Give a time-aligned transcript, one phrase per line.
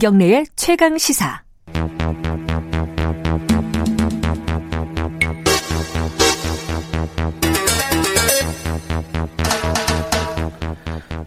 [0.00, 1.42] 김경래의 최강 시사.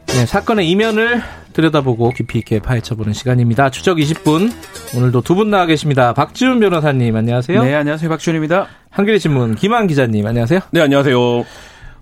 [0.08, 1.22] 네, 사건의 이면을
[1.54, 3.70] 들여다보고 깊이 있게 파헤쳐보는 시간입니다.
[3.70, 4.52] 추적 20분.
[4.96, 6.14] 오늘도 두 분 나와 계십니다.
[6.14, 7.64] 박지훈 변호사님, 안녕하세요.
[7.64, 8.10] 네, 안녕하세요.
[8.10, 8.68] 박지훈입니다.
[8.90, 10.60] 한겨레 신문 김한 기자님, 안녕하세요.
[10.72, 11.18] 네, 안녕하세요.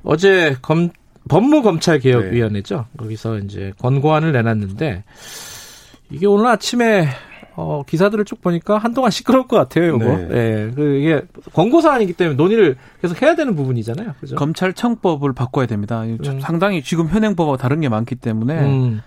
[0.04, 0.90] 어제 검,
[1.30, 2.76] 법무검찰개혁위원회죠.
[2.92, 2.98] 네.
[2.98, 5.04] 거기서 이제 권고안을 내놨는데,
[6.12, 7.08] 이게 오늘 아침에
[7.56, 10.06] 어, 기사들을 쭉 보니까 한동안 시끄러울 것 같아요, 이거.
[10.06, 10.28] 네.
[10.28, 10.72] 네.
[10.74, 11.22] 그 이게
[11.54, 14.14] 권고 사안이기 때문에 논의를 계속 해야 되는 부분이잖아요.
[14.20, 14.36] 그죠?
[14.36, 16.02] 검찰청법을 바꿔야 됩니다.
[16.04, 16.18] 음.
[16.40, 19.02] 상당히 지금 현행법과 다른 게 많기 때문에 음.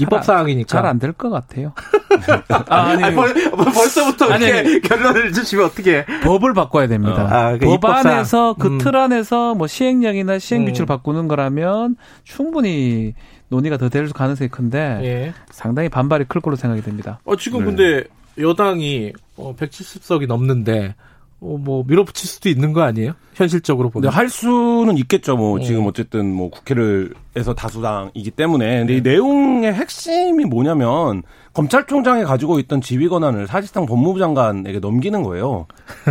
[0.00, 1.72] 입법 사항이니까 잘 안 될 것 같아요.
[2.68, 6.04] 아, 아니, 아니 벌, 벌써부터 아니, 아니, 결론을 주시면 어떻게?
[6.24, 7.22] 법을 바꿔야 됩니다.
[7.24, 7.28] 어.
[7.28, 9.00] 아, 그 법 안에서 그틀 음.
[9.02, 10.86] 안에서 뭐 시행령이나 시행 규칙을 음.
[10.88, 13.14] 바꾸는 거라면 충분히
[13.48, 15.34] 논의가 더 될 가능성이 큰데 예.
[15.50, 17.20] 상당히 반발이 클 걸로 생각이 됩니다.
[17.24, 17.64] 어, 지금 네.
[17.66, 18.04] 근데
[18.38, 20.94] 여당이 어, 170석이 넘는데
[21.40, 23.12] 어, 뭐 밀어붙일 수도 있는 거 아니에요?
[23.34, 24.10] 현실적으로 보면.
[24.10, 25.36] 네, 할 수는 있겠죠.
[25.36, 25.60] 뭐 어.
[25.60, 28.98] 지금 어쨌든 뭐 국회를 에서 다수당이기 때문에 근데 네.
[28.98, 35.66] 이 내용의 핵심이 뭐냐면 검찰총장이 가지고 있던 지휘 권한을 사실상 법무부 장관에게 넘기는 거예요.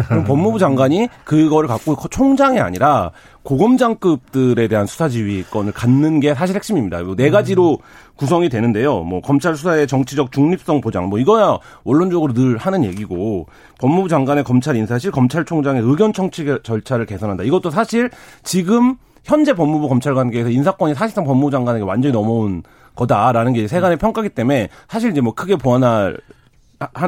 [0.07, 3.11] 그럼 법무부 장관이 그거를 갖고 총장이 아니라
[3.43, 7.01] 고검장급들에 대한 수사 지휘권을 갖는 게 사실 핵심입니다.
[7.15, 7.79] 네 가지로
[8.17, 9.03] 구성이 되는데요.
[9.03, 13.47] 뭐 검찰 수사의 정치적 중립성 보장, 뭐 이거야 원론적으로 늘 하는 얘기고
[13.79, 17.43] 법무부 장관의 검찰 인사실, 검찰총장의 의견 청취 절차를 개선한다.
[17.43, 18.09] 이것도 사실
[18.43, 22.63] 지금 현재 법무부 검찰 관계에서 인사권이 사실상 법무부 장관에게 완전히 넘어온
[22.95, 26.17] 거다라는 게 세간의 평가기 때문에 사실 이제 뭐 크게 보완할 한,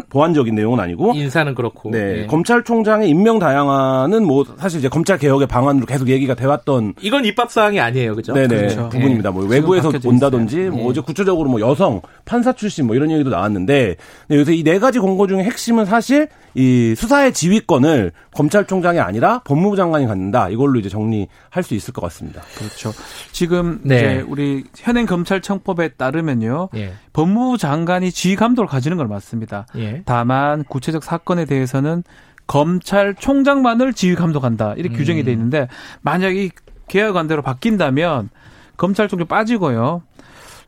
[0.09, 2.27] 보완적인 내용은 아니고 인사는 그렇고 네, 네.
[2.27, 7.79] 검찰총장의 임명 다양화는 뭐 사실 이제 검찰 개혁의 방안으로 계속 얘기가 돼왔던 이건 입법 사항이
[7.79, 8.33] 아니에요, 그죠?
[8.33, 8.89] 네네 그렇죠.
[8.89, 9.31] 부분입니다.
[9.31, 10.87] 뭐 외부에서 온다든지 뭐 네.
[10.89, 13.95] 어제 구체적으로 뭐 여성 판사 출신 뭐 이런 얘기도 나왔는데
[14.31, 20.07] 요새 이 네 가지 공고 중에 핵심은 사실 이 수사의 지휘권을 검찰총장이 아니라 법무부 장관이
[20.07, 22.41] 갖는다 이걸로 이제 정리할 수 있을 것 같습니다.
[22.57, 22.91] 그렇죠.
[23.31, 23.95] 지금 네.
[23.95, 26.93] 이제 우리 현행 검찰청법에 따르면요, 예.
[27.13, 29.64] 법무부 장관이 지휘 감독을 가지는 걸 맞습니다.
[29.77, 30.01] 예.
[30.05, 32.03] 다만 구체적 사건에 대해서는
[32.47, 34.97] 검찰총장만을 지휘 감독한다 이렇게 음.
[34.97, 35.67] 규정이 돼 있는데
[36.01, 36.51] 만약 이
[36.87, 38.29] 개혁안대로 바뀐다면
[38.77, 40.03] 검찰총장 빠지고요.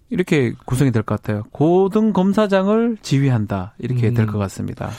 [0.09, 1.43] 이렇게 구성이 될 것 같아요.
[1.51, 4.13] 고등 검사장을 지휘한다 이렇게 음.
[4.13, 4.89] 될것 같습니다.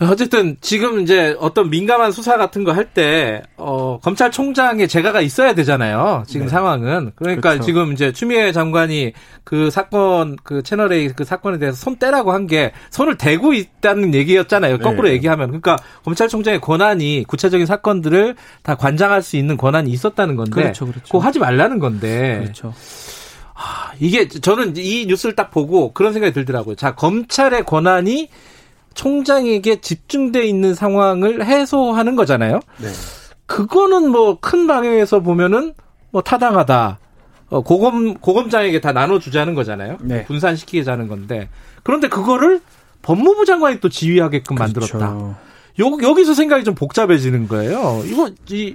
[0.00, 6.22] 어쨌든 지금 이제 어떤 민감한 수사 같은 거 할 때 어, 검찰총장의 재가가 있어야 되잖아요.
[6.26, 6.50] 지금 네.
[6.50, 7.64] 상황은 그러니까 그렇죠.
[7.66, 9.12] 지금 이제 추미애 장관이
[9.44, 14.14] 그 사건 그 채널 A 그 사건에 대해서 손 떼라고 한 게 손을 대고 있다는
[14.14, 14.78] 얘기였잖아요.
[14.78, 15.14] 거꾸로 네.
[15.14, 21.02] 얘기하면 그러니까 검찰총장의 권한이 구체적인 사건들을 다 관장할 수 있는 권한이 있었다는 건데 그렇죠, 그렇죠.
[21.04, 22.38] 그거 하지 말라는 건데.
[22.42, 22.72] 그렇죠.
[23.54, 26.76] 아, 이게 저는 이 뉴스를 딱 보고 그런 생각이 들더라고요.
[26.76, 28.28] 자 검찰의 권한이
[28.98, 32.58] 총장에게 집중돼 있는 상황을 해소하는 거잖아요.
[32.78, 32.88] 네.
[33.46, 35.72] 그거는 뭐 큰 방향에서 보면은
[36.10, 36.98] 뭐 타당하다.
[37.50, 39.98] 어, 고검 고검장에게 다 나눠주자는 거잖아요.
[40.00, 40.24] 네.
[40.24, 41.48] 분산시키자는 건데
[41.84, 42.60] 그런데 그거를
[43.02, 44.98] 법무부 장관이 또 지휘하게끔 그렇죠.
[44.98, 45.38] 만들었다.
[45.80, 48.02] 요, 여기서 생각이 좀 복잡해지는 거예요.
[48.04, 48.74] 이거 이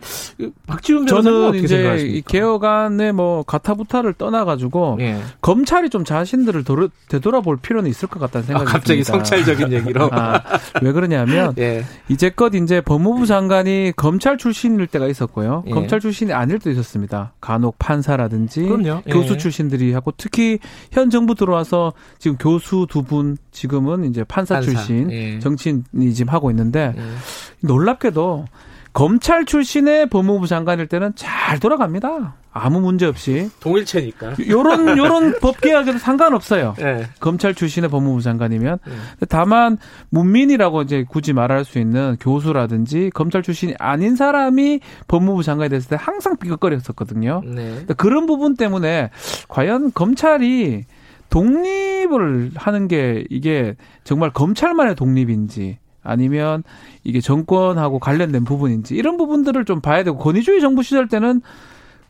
[0.68, 2.18] 박지훈 저는 이제 생각하십니까?
[2.18, 5.20] 이 개혁안의 뭐 가타부타를 떠나가지고 예.
[5.42, 9.26] 검찰이 좀 자신들을 도르, 되돌아볼 필요는 있을 것 같다는 생각이 아, 갑자기 듭니다.
[9.26, 10.42] 성찰적인 얘기로 아,
[10.82, 11.84] 왜 그러냐면 예.
[12.08, 15.72] 이제껏 이제 법무부 장관이 검찰 출신일 때가 있었고요, 예.
[15.72, 17.34] 검찰 출신이 아닐 때도 있었습니다.
[17.42, 19.02] 간혹 판사라든지 그럼요.
[19.08, 19.38] 교수 예.
[19.38, 20.60] 출신들이 하고 특히
[20.92, 24.72] 현 정부 들어와서 지금 교수 두 분 지금은 이제 판사, 판사.
[24.72, 25.38] 출신 예.
[25.40, 27.18] 정치인이 지금 하고 있는데 음.
[27.62, 28.46] 놀랍게도
[28.94, 32.36] 검찰 출신의 법무부 장관일 때는 잘 돌아갑니다.
[32.52, 34.36] 아무 문제 없이 동일체니까.
[34.48, 36.76] 요런 요런 법 개혁에도 상관없어요.
[36.78, 37.08] 네.
[37.20, 39.26] 검찰 출신의 법무부 장관이면 네.
[39.28, 39.80] 다만
[40.10, 45.98] 문민이라고 이제 굳이 말할 수 있는 교수라든지 검찰 출신이 아닌 사람이 법무부 장관이 됐을 때
[46.00, 47.42] 항상 삐걱거렸었거든요.
[47.44, 47.86] 네.
[47.98, 49.10] 그런 부분 때문에
[49.48, 50.86] 과연 검찰이
[51.32, 56.64] 독립을 하는 게 이게 정말 검찰만의 독립인지 아니면
[57.04, 61.42] 이게 정권하고 관련된 부분인지 이런 부분들을 좀 봐야 되고 권위주의 정부 시절 때는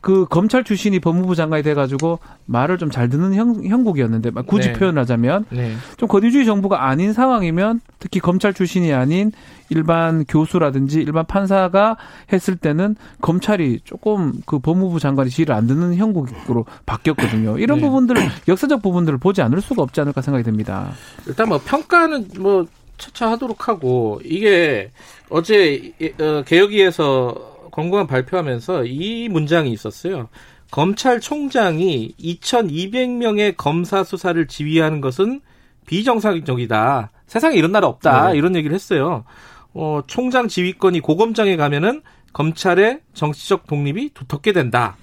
[0.04, 4.72] 그 검찰 출신이 법무부 장관이 돼가지고 말을 좀 잘 듣는 형, 형국이었는데 굳이 네.
[4.74, 5.72] 표현하자면 네.
[5.96, 9.32] 좀 권위주의 정부가 아닌 상황이면 특히 검찰 출신이 아닌
[9.70, 11.96] 일반 교수라든지 일반 판사가
[12.30, 17.56] 했을 때는 검찰이 조금 그 법무부 장관이 지휘를 안 듣는 형국으로 바뀌었거든요.
[17.56, 17.86] 이런 네.
[17.86, 20.90] 부분들 역사적 부분들을 보지 않을 수가 없지 않을까 생각이 듭니다.
[21.26, 22.66] 일단 뭐 평가는 뭐
[22.98, 24.90] 차차 하도록 하고 이게
[25.28, 30.28] 어제 어, 개혁위에서 권고안 발표하면서 이 문장이 있었어요.
[30.70, 35.40] 검찰총장이 2,200명의 검사 수사를 지휘하는 것은
[35.86, 37.10] 비정상적이다.
[37.26, 38.30] 세상에 이런 나라 없다.
[38.30, 38.38] 네.
[38.38, 39.24] 이런 얘기를 했어요.
[39.72, 42.02] 어, 총장 지휘권이 고검장에 가면은
[42.32, 44.96] 검찰의 정치적 독립이 두텁게 된다.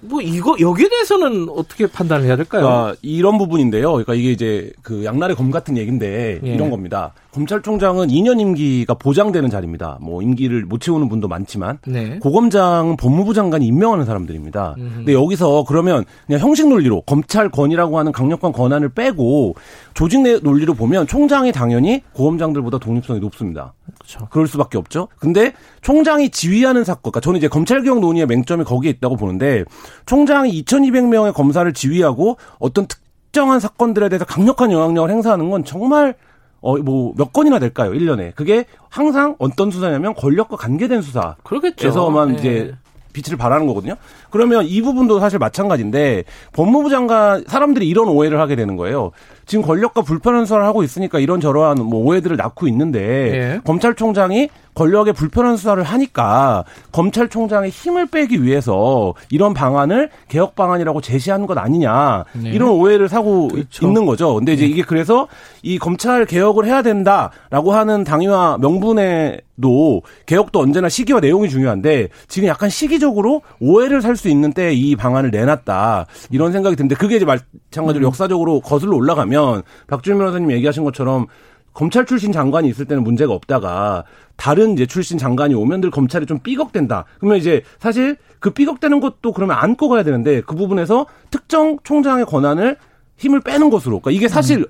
[0.00, 2.68] 뭐 이거 여기에 대해서는 어떻게 판단을 해야 될까요?
[2.68, 3.90] 아, 이런 부분인데요.
[3.92, 6.54] 그러니까 이게 이제 그 양날의 검 같은 얘기인데 예.
[6.54, 7.12] 이런 겁니다.
[7.32, 9.98] 검찰총장은 2년 임기가 보장되는 자리입니다.
[10.00, 12.18] 뭐 임기를 못 채우는 분도 많지만 네.
[12.18, 14.74] 고검장은 법무부 장관이 임명하는 사람들입니다.
[14.78, 14.94] 음흠.
[14.96, 19.54] 근데 여기서 그러면 그냥 형식 논리로 검찰권이라고 하는 강력한 권한을 빼고
[19.94, 23.74] 조직 내 논리로 보면 총장이 당연히 고검장들보다 독립성이 높습니다.
[23.94, 24.26] 그렇죠.
[24.30, 25.08] 그럴 수밖에 없죠.
[25.18, 25.52] 근데
[25.82, 29.64] 총장이 지휘하는 사건, 그러니까 저는 이제 검찰개혁 논의의 맹점이 거기에 있다고 보는데
[30.06, 36.14] 총장이 2,200명의 검사를 지휘하고 어떤 특정한 사건들에 대해서 강력한 영향력을 행사하는 건 정말
[36.60, 37.92] 어, 뭐, 몇 건이나 될까요?
[37.92, 38.34] 1년에.
[38.34, 41.36] 그게 항상 어떤 수사냐면 권력과 관계된 수사.
[41.42, 41.88] 그러겠죠.
[41.88, 42.38] 에서만 네.
[42.38, 42.74] 이제
[43.12, 43.96] 빛을 발하는 거거든요.
[44.30, 49.10] 그러면 이 부분도 사실 마찬가지인데 법무부 장관 사람들이 이런 오해를 하게 되는 거예요.
[49.50, 53.60] 지금 권력과 불편한 수사를 하고 있으니까 이런저런 뭐 오해들을 낳고 있는데 예.
[53.64, 61.58] 검찰총장이 권력의 불편한 수사를 하니까 검찰총장의 힘을 빼기 위해서 이런 방안을 개혁 방안이라고 제시하는 것
[61.58, 62.50] 아니냐 네.
[62.50, 63.84] 이런 오해를 사고 그렇죠.
[63.84, 64.34] 있는 거죠.
[64.36, 64.70] 근데 이제 네.
[64.70, 65.26] 이게 그래서
[65.62, 72.70] 이 검찰 개혁을 해야 된다라고 하는 당위와 명분에도 개혁도 언제나 시기와 내용이 중요한데 지금 약간
[72.70, 78.04] 시기적으로 오해를 살 수 있는 때 이 방안을 내놨다 이런 생각이 드는데 그게 이제 마찬가지로
[78.04, 78.06] 음.
[78.06, 79.39] 역사적으로 거슬러 올라가면
[79.86, 81.26] 박주민 변호사님 얘기하신 것처럼
[81.72, 84.04] 검찰 출신 장관이 있을 때는 문제가 없다가
[84.36, 87.04] 다른 이제 출신 장관이 오면 늘 검찰이 좀 삐걱된다.
[87.18, 92.76] 그러면 이제 사실 그 삐걱대는 것도 그러면 안고 가야 되는데 그 부분에서 특정 총장의 권한을
[93.18, 94.00] 힘을 빼는 것으로.
[94.00, 94.64] 그러니까 이게 사실 음.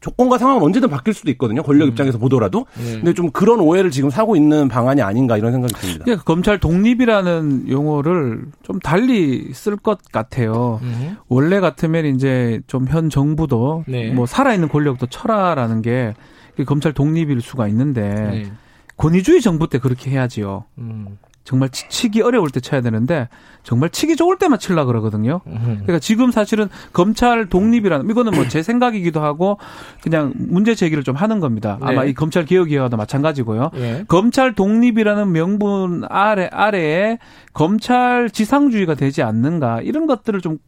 [0.00, 1.62] 조건과 상황은 언제든 바뀔 수도 있거든요.
[1.62, 1.88] 권력 음.
[1.90, 2.66] 입장에서 보더라도.
[2.76, 2.94] 네.
[2.96, 6.04] 근데 좀 그런 오해를 지금 사고 있는 방안이 아닌가 이런 생각이 듭니다.
[6.04, 10.78] 그러니까 검찰 독립이라는 용어를 좀 달리 쓸 것 같아요.
[10.82, 11.16] 음.
[11.28, 14.10] 원래 같으면 이제 좀 현 정부도 네.
[14.12, 16.14] 뭐 살아있는 권력도 철하라는 게
[16.66, 18.52] 검찰 독립일 수가 있는데 네.
[18.96, 20.64] 권위주의 정부 때 그렇게 해야지요.
[20.78, 21.18] 음.
[21.48, 23.26] 정말 치기 어려울 때 쳐야 되는데
[23.62, 25.40] 정말 치기 좋을 때만 칠라 그러거든요.
[25.46, 29.56] 그러니까 지금 사실은 검찰 독립이라는 이거는 뭐 제 생각이기도 하고
[30.02, 31.78] 그냥 문제 제기를 좀 하는 겁니다.
[31.80, 32.10] 아마 네.
[32.10, 33.70] 이 검찰 개혁 이와도 마찬가지고요.
[33.72, 34.04] 네.
[34.08, 37.18] 검찰 독립이라는 명분 아래 아래에
[37.54, 40.58] 검찰 지상주의가 되지 않는가 이런 것들을 좀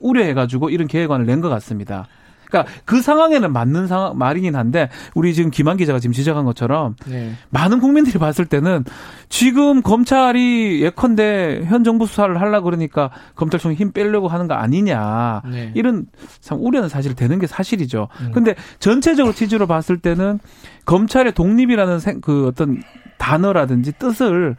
[0.00, 2.08] 우려해 가지고 이런 계획안을 낸 것 같습니다.
[2.48, 7.32] 그러니까 그 상황에는 맞는 상황 말이긴 한데 우리 지금 김한 기자가 지금 지적한 것처럼 네.
[7.50, 8.84] 많은 국민들이 봤을 때는
[9.28, 15.72] 지금 검찰이 예컨대 현 정부 수사를 하려 그러니까 검찰청에 힘 빼려고 하는 거 아니냐 네.
[15.74, 16.06] 이런
[16.40, 18.08] 참 우려는 사실 되는 게 사실이죠.
[18.20, 18.30] 음.
[18.32, 20.38] 근데 전체적으로 취지로 봤을 때는
[20.84, 22.82] 검찰의 독립이라는 생, 그 어떤
[23.18, 24.56] 단어라든지 뜻을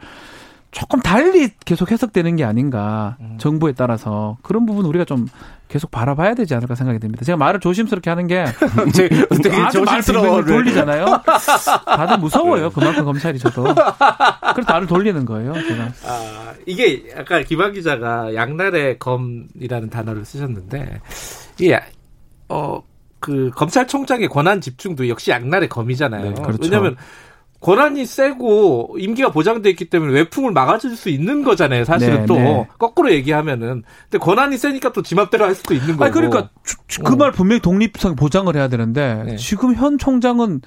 [0.78, 3.36] 조금 달리 계속 해석되는 게 아닌가 음.
[3.38, 5.26] 정부에 따라서 그런 부분 우리가 좀
[5.66, 7.24] 계속 바라봐야 되지 않을까 생각이 듭니다.
[7.24, 8.44] 제가 말을 조심스럽게 하는 게
[8.94, 11.04] 되게 아주 조심스러워 돌리잖아요.
[11.84, 12.70] 다들 무서워요.
[12.70, 13.64] 그만큼 검찰이 저도.
[13.64, 15.52] 그래서 다들 돌리는 거예요.
[15.52, 15.92] 제가.
[16.06, 21.00] 아, 이게 아까 김한 기자가 양날의 검이라는 단어를 쓰셨는데
[21.58, 21.80] 이게
[22.46, 26.34] 어그 검찰총장의 권한 집중도 역시 양날의 검이잖아요.
[26.34, 26.60] 네, 그렇죠.
[26.62, 26.96] 왜냐하면
[27.60, 31.84] 권한이 세고 임기가 보장돼 있기 때문에 외풍을 막아줄 수 있는 거잖아요.
[31.84, 32.66] 사실은 네, 또 네.
[32.78, 36.10] 거꾸로 얘기하면은 근데 권한이 세니까 또 지맘대로 할 수도 있는 거고.
[36.10, 36.50] 그러니까
[37.04, 37.32] 그말 어.
[37.32, 39.36] 분명히 독립성 보장을 해야 되는데 네.
[39.36, 40.60] 지금 현 총장은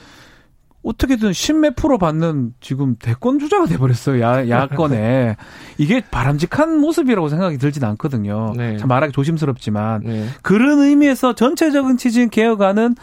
[0.84, 4.22] 어떻게든 십몇 프로 받는 지금 대권 주자가 돼버렸어요.
[4.22, 5.38] 야, 야권에.
[5.78, 8.54] 이게 바람직한 모습이라고 생각이 들진 않거든요.
[8.58, 8.78] 네.
[8.78, 10.02] 참 말하기 조심스럽지만.
[10.04, 10.28] 네.
[10.42, 12.96] 그런 의미에서 전체적인 취진 개혁안은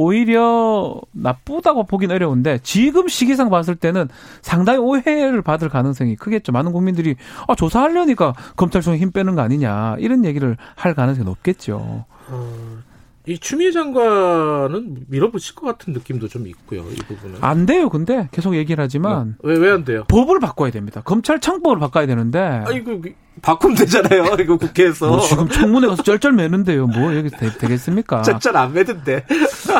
[0.00, 4.08] 오히려 나쁘다고 보긴 어려운데 지금 시기상 봤을 때는
[4.42, 6.52] 상당히 오해를 받을 가능성이 크겠죠.
[6.52, 7.16] 많은 국민들이
[7.48, 12.04] 아, 조사하려니까 검찰청에 힘 빼는 거 아니냐 이런 얘기를 할 가능성이 높겠죠.
[12.28, 12.78] 어,
[13.26, 16.84] 이 추미애 장관은 밀어붙일 것 같은 느낌도 좀 있고요.
[16.92, 17.88] 이 부분은 안 돼요.
[17.88, 20.04] 근데 계속 얘기를 하지만 어, 왜왜 안 돼요?
[20.06, 21.02] 법을 바꿔야 됩니다.
[21.04, 22.38] 검찰 창법을 바꿔야 되는데.
[22.38, 23.02] 아니 그
[23.40, 24.36] 바꾸면 되잖아요.
[24.40, 25.08] 이거 국회에서.
[25.08, 26.86] 뭐 지금 청문회 가서 쩔쩔 매는데요.
[26.86, 29.24] 뭐 여기 되, 겠습니까 쩔쩔 안 매던데.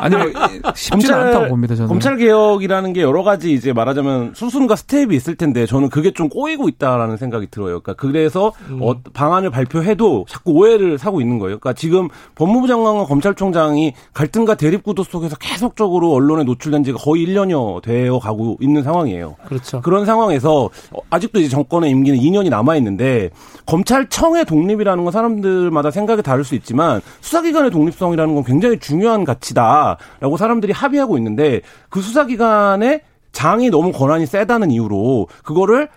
[0.00, 1.74] 아니 뭐 쉽지 않다고 봅니다.
[1.74, 1.88] 저는.
[1.88, 6.68] 검찰 개혁이라는 게 여러 가지 이제 말하자면 수순과 스텝이 있을 텐데 저는 그게 좀 꼬이고
[6.68, 7.80] 있다라는 생각이 들어요.
[7.80, 8.80] 그러니까 그래서 음.
[8.82, 11.58] 어, 방안을 발표해도 자꾸 오해를 사고 있는 거예요.
[11.58, 17.82] 그러니까 지금 법무부 장관과 검찰총장이 갈등과 대립 구도 속에서 계속적으로 언론에 노출된 지가 거의 1년여
[17.82, 19.36] 되어 가고 있는 상황이에요.
[19.46, 19.80] 그렇죠.
[19.80, 20.70] 그런 상황에서
[21.10, 23.30] 아직도 이제 정권의 임기는 2년이 남아 있는데
[23.66, 30.72] 검찰청의 독립이라는 건 사람들마다 생각이 다를 수 있지만 수사기관의 독립성이라는 건 굉장히 중요한 가치다라고 사람들이
[30.72, 33.02] 합의하고 있는데 그 수사기관의
[33.32, 35.88] 장이 너무 권한이 세다는 이유로 그거를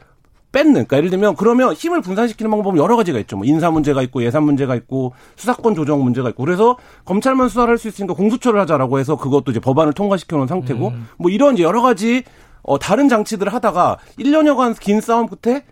[0.52, 3.38] 뺏는 그러니까 예를 들면 그러면 힘을 분산시키는 방법은 여러 가지가 있죠.
[3.38, 7.78] 뭐 인사 문제가 있고 예산 문제가 있고 수사권 조정 문제가 있고 그래서 검찰만 수사를 할
[7.78, 11.08] 수 있으니까 공수처를 하자라고 해서 그것도 이제 법안을 통과시켜 놓은 상태고 음.
[11.18, 12.24] 뭐 이런 이제 여러 가지
[12.64, 15.64] 어 다른 장치들을 하다가 1년여간 긴 싸움 끝에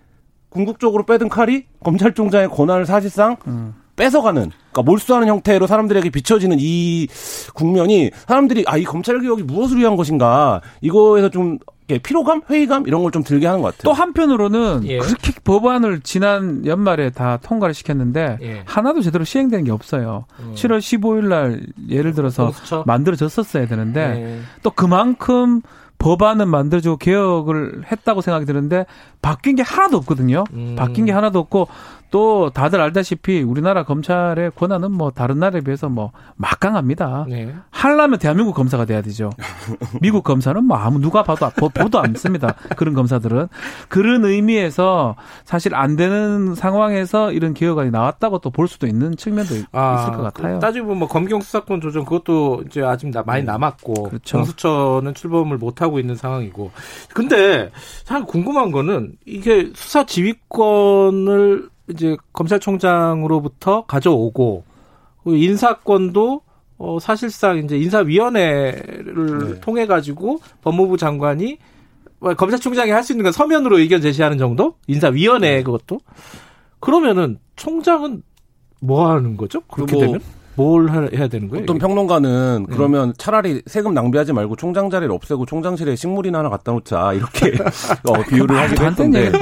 [0.50, 3.76] 궁극적으로 빼든 칼이 검찰총장의 권한을 사실상 음.
[3.96, 7.08] 뺏어가는, 그러니까 몰수하는 형태로 사람들에게 비춰지는 이
[7.54, 11.60] 국면이 사람들이 아 이 검찰 개혁이 무엇을 위한 것인가 이거에서 좀
[12.04, 13.84] 피로감, 회의감 이런 걸 좀 들게 하는 것 같아요.
[13.84, 15.00] 또 한편으로는 예.
[15.00, 18.64] 그렇게 법안을 지난 연말에 다 통과를 시켰는데 예.
[18.66, 20.26] 하나도 제대로 시행되는 게 없어요.
[20.40, 20.54] 음.
[20.56, 22.84] 7월 15일 날 예를 들어서 그렇죠.
[22.86, 24.40] 만들어졌었어야 되는데 예.
[24.64, 25.62] 또 그만큼
[26.00, 28.86] 법안은 만들어지고 개혁을 했다고 생각이 드는데
[29.22, 30.46] 바뀐 게 하나도 없거든요.
[30.54, 30.76] 음.
[30.78, 31.68] 바뀐 게 하나도 없고
[32.12, 37.26] 또 다들 알다시피 우리나라 검찰의 권한은 뭐 다른 나라에 비해서 뭐 막강합니다.
[37.30, 37.56] 네.
[37.72, 39.32] 하려면 대한민국 검사가 돼야 되죠.
[40.02, 42.54] 미국 검사는 뭐 아무 누가 봐도 보도 않습니다.
[42.76, 43.48] 그런 검사들은
[43.88, 50.02] 그런 의미에서 사실 안 되는 상황에서 이런 개혁안이 나왔다고 또 볼 수도 있는 측면도 아,
[50.02, 50.56] 있을 것 같아요.
[50.56, 53.46] 그 따지고 뭐 검경 수사권 조정 그것도 이제 아직 많이 네.
[53.46, 54.38] 남았고 그렇죠.
[54.38, 56.72] 공수처는 출범을 못 하고 있는 상황이고
[57.14, 57.72] 근데
[58.04, 64.64] 참 궁금한 거는 이게 수사 지휘권을 이제 검찰총장으로부터 가져오고
[65.24, 66.42] 그 인사권도
[66.78, 69.60] 어 사실상 이제 인사위원회를 네.
[69.60, 71.58] 통해 가지고 법무부 장관이
[72.20, 74.76] 뭐 검찰총장이 할 수 있는 건 서면으로 의견 제시하는 정도?
[74.88, 75.64] 인사위원회 네.
[75.64, 76.00] 그것도
[76.80, 78.24] 그러면은 총장은
[78.82, 79.62] 뭐 하는 거죠?
[79.62, 80.20] 그렇게 뭐 되면?
[80.60, 81.64] 뭘 해야 되는 거예요?
[81.64, 82.76] 어떤 평론가는 네.
[82.76, 87.54] 그러면 차라리 세금 낭비하지 말고 총장 자리를 없애고 총장실에 식물이나 하나 갖다 놓자 이렇게
[88.04, 89.32] 어, 비유를 하기도 했던데.
[89.32, 89.40] 네.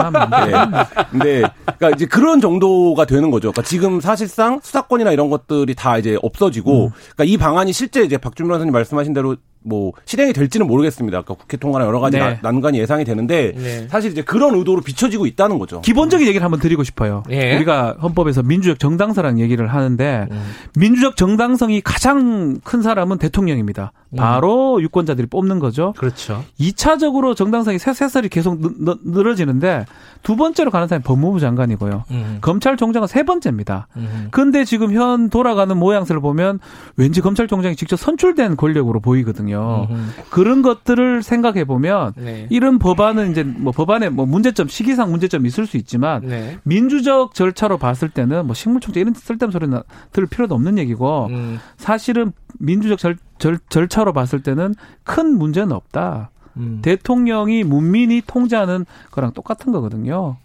[1.09, 3.51] 근데 그러니까 이제 그런 정도가 되는 거죠.
[3.51, 6.89] 그러니까 지금 사실상 수사권이나 이런 것들이 다 이제 없어지고, 음.
[7.15, 9.35] 그러니까 이 방안이 실제 이제 박준민 변호사님 말씀하신 대로
[9.67, 11.17] 뭐 실행이 될지는 모르겠습니다.
[11.19, 12.39] 아까 국회 통과나 여러 가지 네.
[12.41, 13.87] 난관이 예상이 되는데 네.
[13.89, 15.81] 사실 이제 그런 의도로 비춰지고 있다는 거죠.
[15.81, 17.23] 기본적인 얘기를 한번 드리고 싶어요.
[17.27, 17.55] 네.
[17.55, 20.51] 우리가 헌법에서 민주적 정당성이라는 얘기를 하는데 음.
[20.75, 23.91] 민주적 정당성이 가장 큰 사람은 대통령입니다.
[24.11, 24.15] 음.
[24.17, 24.81] 바로 음.
[24.81, 25.93] 유권자들이 뽑는 거죠.
[25.97, 26.43] 그렇죠.
[26.59, 28.59] 2차적으로 정당성이 새살이 계속
[29.03, 29.85] 늘 어지는데
[30.23, 32.03] 두 번째로 가는 사람이 법무부 장관이고요.
[32.11, 32.37] 음.
[32.41, 33.87] 검찰총장은 세 번째입니다.
[33.97, 34.27] 음.
[34.31, 36.59] 근데 지금 현 돌아가는 모양새를 보면
[36.95, 39.56] 왠지 검찰총장이 직접 선출된 권력으로 보이거든요.
[39.57, 39.87] 있거든요.
[39.89, 40.11] 음흠.
[40.29, 42.47] 그런 것들을 생각해 보면 네.
[42.49, 46.57] 이런 법안은 이제 뭐 법안에 뭐 문제점 시기상 문제점이 있을 수 있지만 네.
[46.63, 51.59] 민주적 절차로 봤을 때는 뭐 식물총장 이런 쓸데없는 소리는 들을 필요도 없는 얘기고 음.
[51.77, 56.31] 사실은 민주적 절, 절, 절차로 봤을 때는 큰 문제는 없다.
[56.57, 56.79] 음.
[56.81, 60.37] 대통령이 문민이 통제하는 거랑 똑같은 거거든요.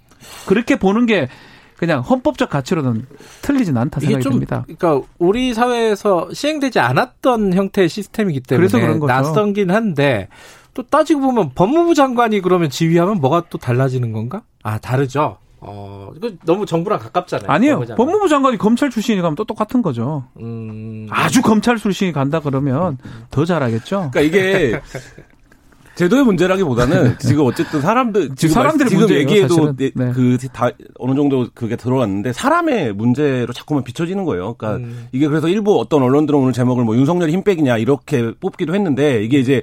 [0.46, 1.28] 그렇게 보는 게
[1.82, 3.06] 그냥 헌법적 가치로는
[3.42, 4.64] 틀리진 않다 생각이 좀, 듭니다.
[4.68, 9.12] 그러니까 우리 사회에서 시행되지 않았던 형태의 시스템이기 때문에 그래서 그런 거죠.
[9.12, 10.28] 낯선긴 한데
[10.74, 14.42] 또 따지고 보면 법무부 장관이 그러면 지휘하면 뭐가 또 달라지는 건가?
[14.62, 15.38] 아 다르죠.
[15.58, 17.50] 어, 그 너무 정부랑 가깝잖아요.
[17.50, 17.80] 아니요.
[17.80, 20.26] 법무부, 법무부 장관이 검찰 출신이 가면 또 똑같은 거죠.
[20.38, 21.08] 음...
[21.10, 22.96] 아주 검찰 출신이 간다 그러면
[23.32, 24.10] 더 잘하겠죠.
[24.12, 24.80] 그러니까 이게
[25.94, 29.90] 제도의 문제라기보다는 지금 어쨌든 사람들 지금 사람들의 지금 문제예요, 얘기해도 네.
[30.12, 34.54] 그다 어느 정도 그게 들어갔는데 사람의 문제로 자꾸만 비춰지는 거예요.
[34.54, 35.08] 그러니까 음.
[35.12, 39.62] 이게 그래서 일부 어떤 언론들은 오늘 제목을 뭐 윤석열이 힘빼기냐 이렇게 뽑기도 했는데 이게 이제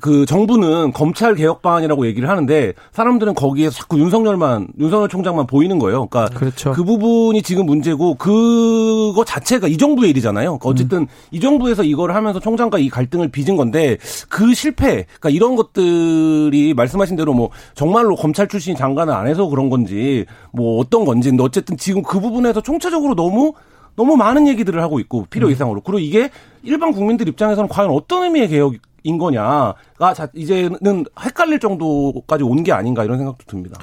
[0.00, 6.06] 그 정부는 검찰 개혁 방안이라고 얘기를 하는데 사람들은 거기에 자꾸 윤석열만 윤석열 총장만 보이는 거예요.
[6.06, 6.72] 그러니까 그렇죠.
[6.72, 10.58] 그 부분이 지금 문제고 그거 자체가 이 정부의 일이잖아요.
[10.58, 11.06] 그러니까 어쨌든 음.
[11.30, 13.96] 이 정부에서 이걸 하면서 총장과 이 갈등을 빚은 건데
[14.28, 19.70] 그 실패, 그러니까 이런 것들이 말씀하신 대로 뭐 정말로 검찰 출신 장관을 안 해서 그런
[19.70, 23.54] 건지 뭐 어떤 건지 근데 어쨌든 지금 그 부분에서 총체적으로 너무
[23.96, 25.52] 너무 많은 얘기들을 하고 있고 필요 음.
[25.52, 26.30] 이상으로 그리고 이게
[26.62, 28.74] 일반 국민들 입장에서는 과연 어떤 의미의 개혁
[29.06, 33.78] 인 거냐가 자, 이제는 헷갈릴 정도까지 온 게 아닌가 이런 생각도 듭니다.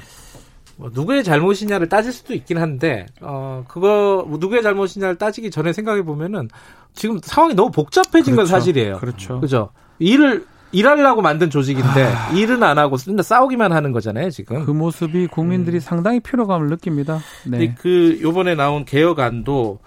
[0.76, 6.02] 뭐 누구의 잘못이냐를 따질 수도 있긴 한데 어 그거 뭐 누구의 잘못이냐를 따지기 전에 생각해
[6.02, 6.48] 보면은
[6.92, 8.36] 지금 상황이 너무 복잡해진 그렇죠.
[8.36, 8.98] 건 사실이에요.
[8.98, 9.40] 그렇죠.
[9.40, 9.70] 그죠.
[9.98, 12.30] 일을 일하려고 만든 조직인데 아...
[12.32, 14.64] 일은 안 하고 맨날 싸우기만 하는 거잖아요 지금.
[14.66, 15.80] 그 모습이 국민들이 음.
[15.80, 17.20] 상당히 피로감을 느낍니다.
[17.46, 17.74] 네.
[17.78, 19.78] 그 요번에 나온 개혁안도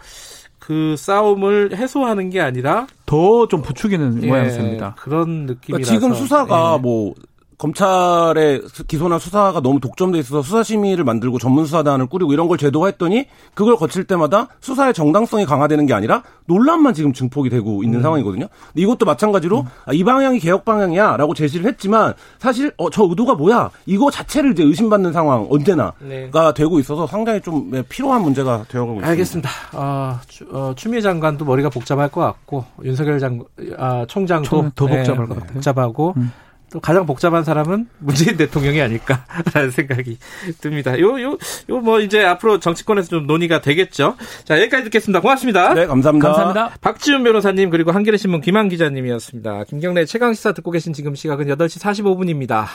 [0.67, 4.95] 그 싸움을 해소하는 게 아니라 더 좀 부추기는 예, 모양새입니다.
[4.99, 6.81] 그런 느낌이라서 그러니까 지금 수사가 예.
[6.81, 7.13] 뭐
[7.57, 14.03] 검찰의 기소나 수사가 너무 독점돼 있어서 수사심의를 만들고 전문수사단을 꾸리고 이런 걸 제도화했더니 그걸 거칠
[14.03, 18.03] 때마다 수사의 정당성이 강화되는 게 아니라 논란만 지금 증폭이 되고 있는 음.
[18.03, 18.47] 상황이거든요.
[18.67, 19.65] 근데 이것도 마찬가지로 음.
[19.85, 24.63] 아, 이 방향이 개혁 방향이야라고 제시를 했지만 사실 어, 저 의도가 뭐야 이거 자체를 이제
[24.63, 26.29] 의심받는 상황 언제나가 네.
[26.55, 29.09] 되고 있어서 상당히 좀 네, 필요한 문제가 되어가고 있습니다.
[29.09, 29.49] 알겠습니다.
[29.73, 30.19] 어,
[30.51, 33.43] 어, 추미애 장관도 머리가 복잡할 것 같고 윤석열 장
[33.79, 35.53] 아, 총장도 더 복잡할 네, 것 같아요.
[35.53, 36.13] 복잡하고.
[36.17, 36.31] 음.
[36.71, 40.17] 또 가장 복잡한 사람은 문재인 대통령이 아닐까라는 생각이
[40.61, 40.99] 듭니다.
[40.99, 41.37] 요, 요,
[41.69, 44.15] 요 뭐 이제 앞으로 정치권에서 좀 논의가 되겠죠.
[44.43, 45.21] 자, 여기까지 듣겠습니다.
[45.21, 45.73] 고맙습니다.
[45.73, 46.27] 네, 감사합니다.
[46.27, 46.71] 감사합니다.
[46.81, 49.63] 박지훈 변호사님 그리고 한겨레신문 김한 기자님이었습니다.
[49.65, 52.65] 김경래 최강시사 듣고 계신 지금 시각은 8시 45분입니다.